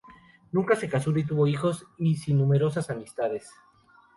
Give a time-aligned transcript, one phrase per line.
[0.51, 3.53] Nunca se casó ni tuvo hijos y sí numerosas amistades.